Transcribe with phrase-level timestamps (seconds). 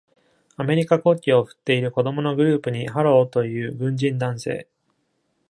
[0.57, 4.67] アメリカ国旗を振っている子どものグループに「ハロー」という軍人男性